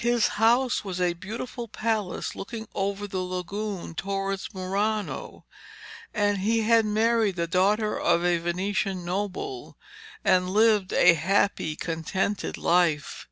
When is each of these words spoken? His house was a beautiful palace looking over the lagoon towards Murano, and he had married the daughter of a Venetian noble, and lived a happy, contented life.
His 0.00 0.26
house 0.40 0.84
was 0.86 1.02
a 1.02 1.12
beautiful 1.12 1.68
palace 1.68 2.34
looking 2.34 2.66
over 2.74 3.06
the 3.06 3.18
lagoon 3.18 3.94
towards 3.94 4.54
Murano, 4.54 5.44
and 6.14 6.38
he 6.38 6.60
had 6.62 6.86
married 6.86 7.36
the 7.36 7.46
daughter 7.46 8.00
of 8.00 8.24
a 8.24 8.38
Venetian 8.38 9.04
noble, 9.04 9.76
and 10.24 10.48
lived 10.48 10.94
a 10.94 11.12
happy, 11.12 11.76
contented 11.76 12.56
life. 12.56 13.28